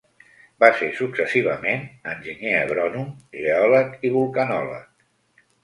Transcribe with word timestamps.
Va 0.63 0.69
ser 0.79 0.87
successivament 1.01 1.83
enginyer 2.15 2.55
agrònom, 2.63 3.13
geòleg 3.45 3.95
i 4.11 4.15
vulcanòleg. 4.19 4.93